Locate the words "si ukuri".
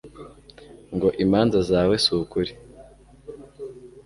2.03-2.51